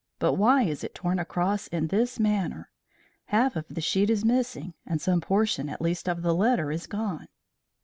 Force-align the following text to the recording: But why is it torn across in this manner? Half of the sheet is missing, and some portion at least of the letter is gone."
But 0.17 0.33
why 0.33 0.63
is 0.63 0.83
it 0.83 0.95
torn 0.95 1.19
across 1.19 1.67
in 1.67 1.89
this 1.89 2.19
manner? 2.19 2.71
Half 3.25 3.55
of 3.55 3.67
the 3.67 3.81
sheet 3.81 4.09
is 4.09 4.25
missing, 4.25 4.73
and 4.83 4.99
some 4.99 5.21
portion 5.21 5.69
at 5.69 5.79
least 5.79 6.09
of 6.09 6.23
the 6.23 6.33
letter 6.33 6.71
is 6.71 6.87
gone." 6.87 7.27